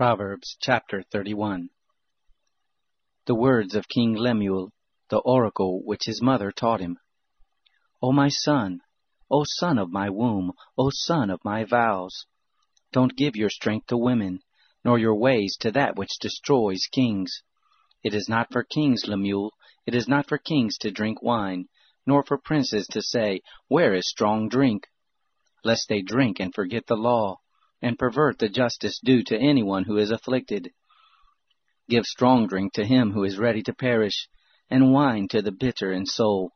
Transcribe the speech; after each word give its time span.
Proverbs 0.00 0.56
chapter 0.58 1.02
31 1.02 1.68
The 3.26 3.34
words 3.34 3.74
of 3.74 3.86
King 3.86 4.14
Lemuel, 4.14 4.72
the 5.10 5.18
oracle 5.18 5.82
which 5.84 6.06
his 6.06 6.22
mother 6.22 6.50
taught 6.50 6.80
him. 6.80 6.96
O 8.00 8.10
my 8.10 8.30
son, 8.30 8.80
O 9.30 9.44
son 9.44 9.76
of 9.76 9.90
my 9.90 10.08
womb, 10.08 10.52
O 10.78 10.88
son 10.90 11.28
of 11.28 11.44
my 11.44 11.64
vows, 11.64 12.24
don't 12.92 13.14
give 13.14 13.36
your 13.36 13.50
strength 13.50 13.88
to 13.88 13.98
women, 13.98 14.40
nor 14.86 14.98
your 14.98 15.16
ways 15.16 15.54
to 15.60 15.70
that 15.72 15.96
which 15.96 16.18
destroys 16.18 16.88
kings. 16.90 17.42
It 18.02 18.14
is 18.14 18.26
not 18.26 18.50
for 18.50 18.64
kings, 18.64 19.02
Lemuel, 19.06 19.52
it 19.84 19.94
is 19.94 20.08
not 20.08 20.26
for 20.26 20.38
kings 20.38 20.78
to 20.78 20.90
drink 20.90 21.22
wine, 21.22 21.68
nor 22.06 22.24
for 22.24 22.38
princes 22.38 22.86
to 22.92 23.02
say, 23.02 23.42
Where 23.68 23.92
is 23.92 24.08
strong 24.08 24.48
drink? 24.48 24.86
Lest 25.62 25.90
they 25.90 26.00
drink 26.00 26.40
and 26.40 26.54
forget 26.54 26.86
the 26.86 26.96
law 26.96 27.39
and 27.82 27.98
pervert 27.98 28.38
the 28.38 28.48
justice 28.48 29.00
due 29.02 29.22
to 29.24 29.38
anyone 29.38 29.84
who 29.84 29.96
is 29.96 30.10
afflicted. 30.10 30.70
Give 31.88 32.04
strong 32.04 32.46
drink 32.46 32.72
to 32.74 32.84
him 32.84 33.12
who 33.12 33.24
is 33.24 33.38
ready 33.38 33.62
to 33.62 33.74
perish, 33.74 34.28
and 34.68 34.92
wine 34.92 35.28
to 35.28 35.42
the 35.42 35.52
bitter 35.52 35.92
in 35.92 36.06
soul. 36.06 36.52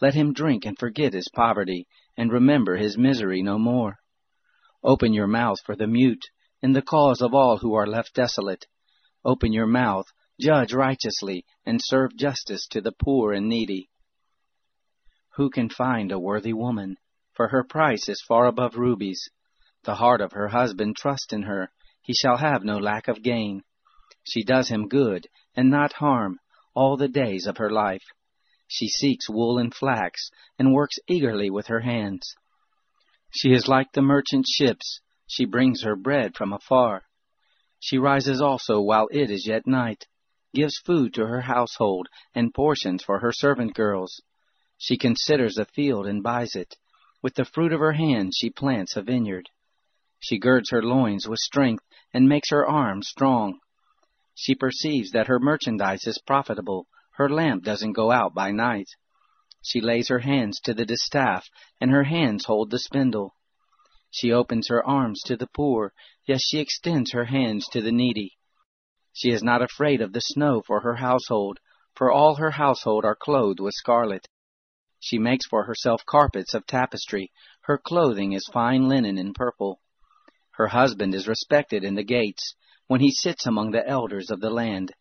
Let 0.00 0.14
him 0.14 0.32
drink 0.32 0.64
and 0.64 0.78
forget 0.78 1.14
his 1.14 1.28
poverty, 1.28 1.86
and 2.16 2.30
remember 2.30 2.76
his 2.76 2.96
misery 2.96 3.42
no 3.42 3.58
more. 3.58 3.96
Open 4.84 5.12
your 5.12 5.26
mouth 5.26 5.58
for 5.64 5.74
the 5.74 5.86
mute, 5.86 6.24
in 6.62 6.72
the 6.72 6.82
cause 6.82 7.20
of 7.20 7.34
all 7.34 7.58
who 7.58 7.74
are 7.74 7.86
left 7.86 8.14
desolate. 8.14 8.66
Open 9.24 9.52
your 9.52 9.66
mouth, 9.66 10.06
judge 10.40 10.72
righteously, 10.72 11.44
and 11.64 11.80
serve 11.82 12.16
justice 12.16 12.66
to 12.68 12.80
the 12.80 12.92
poor 12.92 13.32
and 13.32 13.48
needy. 13.48 13.88
Who 15.36 15.50
can 15.50 15.68
find 15.68 16.12
a 16.12 16.18
worthy 16.18 16.52
woman? 16.52 16.96
For 17.34 17.48
her 17.48 17.64
price 17.64 18.08
is 18.08 18.22
far 18.22 18.46
above 18.46 18.76
rubies. 18.76 19.28
The 19.86 19.94
heart 19.94 20.20
of 20.20 20.32
her 20.32 20.48
husband 20.48 20.96
trusts 20.96 21.32
in 21.32 21.44
her, 21.44 21.70
he 22.02 22.12
shall 22.12 22.38
have 22.38 22.64
no 22.64 22.76
lack 22.76 23.06
of 23.06 23.22
gain. 23.22 23.62
She 24.24 24.42
does 24.42 24.68
him 24.68 24.88
good, 24.88 25.28
and 25.54 25.70
not 25.70 25.92
harm, 25.92 26.40
all 26.74 26.96
the 26.96 27.06
days 27.06 27.46
of 27.46 27.58
her 27.58 27.70
life. 27.70 28.02
She 28.66 28.88
seeks 28.88 29.30
wool 29.30 29.58
and 29.58 29.72
flax, 29.72 30.28
and 30.58 30.74
works 30.74 30.98
eagerly 31.06 31.50
with 31.50 31.68
her 31.68 31.82
hands. 31.82 32.34
She 33.30 33.52
is 33.52 33.68
like 33.68 33.92
the 33.92 34.02
merchant 34.02 34.48
ships, 34.48 35.02
she 35.28 35.44
brings 35.44 35.84
her 35.84 35.94
bread 35.94 36.34
from 36.34 36.52
afar. 36.52 37.04
She 37.78 37.96
rises 37.96 38.40
also 38.40 38.80
while 38.80 39.06
it 39.12 39.30
is 39.30 39.46
yet 39.46 39.68
night, 39.68 40.08
gives 40.52 40.78
food 40.78 41.14
to 41.14 41.28
her 41.28 41.42
household, 41.42 42.08
and 42.34 42.52
portions 42.52 43.04
for 43.04 43.20
her 43.20 43.30
servant 43.30 43.74
girls. 43.74 44.20
She 44.78 44.98
considers 44.98 45.58
a 45.58 45.64
field 45.64 46.08
and 46.08 46.24
buys 46.24 46.56
it. 46.56 46.74
With 47.22 47.34
the 47.36 47.44
fruit 47.44 47.72
of 47.72 47.78
her 47.78 47.92
hands 47.92 48.36
she 48.36 48.50
plants 48.50 48.96
a 48.96 49.02
vineyard. 49.02 49.48
She 50.28 50.38
girds 50.38 50.70
her 50.70 50.82
loins 50.82 51.28
with 51.28 51.38
strength, 51.38 51.84
and 52.12 52.28
makes 52.28 52.50
her 52.50 52.66
arms 52.66 53.06
strong. 53.06 53.60
She 54.34 54.56
perceives 54.56 55.12
that 55.12 55.28
her 55.28 55.38
merchandise 55.38 56.04
is 56.04 56.18
profitable, 56.18 56.88
her 57.12 57.28
lamp 57.28 57.62
doesn't 57.62 57.92
go 57.92 58.10
out 58.10 58.34
by 58.34 58.50
night. 58.50 58.88
She 59.62 59.80
lays 59.80 60.08
her 60.08 60.18
hands 60.18 60.58
to 60.64 60.74
the 60.74 60.84
distaff, 60.84 61.48
and 61.80 61.92
her 61.92 62.02
hands 62.02 62.46
hold 62.46 62.72
the 62.72 62.80
spindle. 62.80 63.36
She 64.10 64.32
opens 64.32 64.66
her 64.66 64.84
arms 64.84 65.22
to 65.26 65.36
the 65.36 65.46
poor, 65.46 65.92
yes, 66.24 66.42
she 66.42 66.58
extends 66.58 67.12
her 67.12 67.26
hands 67.26 67.68
to 67.68 67.80
the 67.80 67.92
needy. 67.92 68.36
She 69.12 69.30
is 69.30 69.44
not 69.44 69.62
afraid 69.62 70.00
of 70.00 70.12
the 70.12 70.20
snow 70.20 70.60
for 70.60 70.80
her 70.80 70.96
household, 70.96 71.60
for 71.94 72.10
all 72.10 72.34
her 72.34 72.50
household 72.50 73.04
are 73.04 73.14
clothed 73.14 73.60
with 73.60 73.74
scarlet. 73.74 74.26
She 74.98 75.20
makes 75.20 75.46
for 75.46 75.66
herself 75.66 76.04
carpets 76.04 76.52
of 76.52 76.66
tapestry, 76.66 77.30
her 77.60 77.78
clothing 77.78 78.32
is 78.32 78.50
fine 78.52 78.88
linen 78.88 79.18
and 79.18 79.32
purple. 79.32 79.80
Her 80.56 80.68
husband 80.68 81.14
is 81.14 81.28
respected 81.28 81.84
in 81.84 81.96
the 81.96 82.02
gates, 82.02 82.54
when 82.86 83.00
he 83.00 83.10
sits 83.10 83.46
among 83.46 83.72
the 83.72 83.86
elders 83.86 84.30
of 84.30 84.40
the 84.40 84.48
land. 84.48 84.94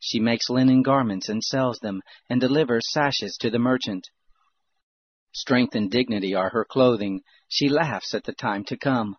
She 0.00 0.18
makes 0.18 0.50
linen 0.50 0.82
garments 0.82 1.28
and 1.28 1.44
sells 1.44 1.78
them, 1.78 2.02
and 2.28 2.40
delivers 2.40 2.90
sashes 2.90 3.36
to 3.36 3.50
the 3.50 3.60
merchant. 3.60 4.08
Strength 5.32 5.76
and 5.76 5.90
dignity 5.90 6.34
are 6.34 6.50
her 6.50 6.64
clothing. 6.64 7.22
She 7.48 7.68
laughs 7.68 8.14
at 8.14 8.24
the 8.24 8.32
time 8.32 8.64
to 8.64 8.76
come. 8.76 9.16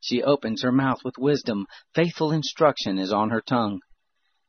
She 0.00 0.24
opens 0.24 0.62
her 0.62 0.72
mouth 0.72 1.04
with 1.04 1.18
wisdom. 1.18 1.66
Faithful 1.94 2.32
instruction 2.32 2.98
is 2.98 3.12
on 3.12 3.30
her 3.30 3.40
tongue. 3.40 3.80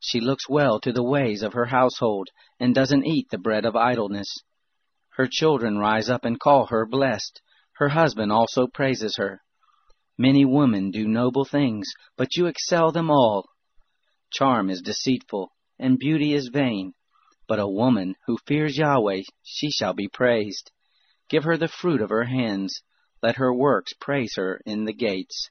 She 0.00 0.20
looks 0.20 0.48
well 0.48 0.80
to 0.80 0.92
the 0.92 1.04
ways 1.04 1.42
of 1.42 1.52
her 1.52 1.66
household, 1.66 2.30
and 2.58 2.74
doesn't 2.74 3.06
eat 3.06 3.30
the 3.30 3.38
bread 3.38 3.64
of 3.64 3.76
idleness. 3.76 4.42
Her 5.10 5.28
children 5.30 5.78
rise 5.78 6.10
up 6.10 6.24
and 6.24 6.40
call 6.40 6.66
her 6.66 6.84
blessed. 6.84 7.40
Her 7.74 7.90
husband 7.90 8.32
also 8.32 8.66
praises 8.66 9.16
her. 9.18 9.42
Many 10.24 10.44
women 10.44 10.92
do 10.92 11.08
noble 11.08 11.44
things, 11.44 11.94
but 12.16 12.36
you 12.36 12.46
excel 12.46 12.92
them 12.92 13.10
all. 13.10 13.48
Charm 14.32 14.70
is 14.70 14.80
deceitful, 14.80 15.50
and 15.80 15.98
beauty 15.98 16.32
is 16.32 16.46
vain, 16.46 16.92
but 17.48 17.58
a 17.58 17.66
woman 17.66 18.14
who 18.28 18.38
fears 18.46 18.78
Yahweh, 18.78 19.22
she 19.42 19.72
shall 19.72 19.94
be 19.94 20.06
praised. 20.06 20.70
Give 21.28 21.42
her 21.42 21.56
the 21.56 21.66
fruit 21.66 22.00
of 22.00 22.10
her 22.10 22.22
hands, 22.22 22.82
let 23.20 23.34
her 23.34 23.52
works 23.52 23.94
praise 23.94 24.34
her 24.36 24.60
in 24.64 24.84
the 24.84 24.92
gates. 24.92 25.50